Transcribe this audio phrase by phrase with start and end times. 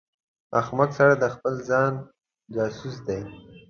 [0.59, 1.93] احمق سړی د خپل ځان
[2.55, 3.21] جاسوس دی.